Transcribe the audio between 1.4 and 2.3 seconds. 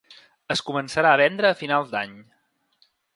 a finals d’any.